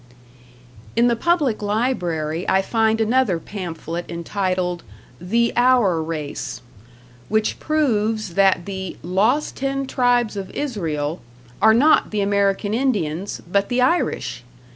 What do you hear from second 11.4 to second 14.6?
are not the American Indians, but the Irish!